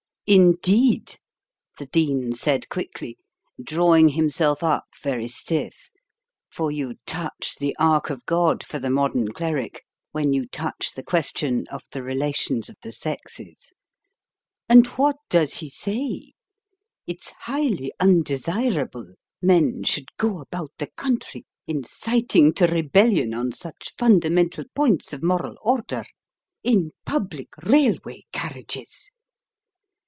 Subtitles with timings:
[0.27, 1.17] "Indeed?"
[1.77, 3.17] the Dean said quickly,
[3.61, 5.91] drawing himself up very stiff:
[6.47, 9.83] for you touch the ark of God for the modern cleric
[10.13, 13.73] when you touch the question of the relations of the sexes.
[14.69, 16.31] "And what does he say?
[17.05, 24.63] It's highly undesirable men should go about the country inciting to rebellion on such fundamental
[24.75, 26.05] points of moral order
[26.63, 29.11] in public railway carriages."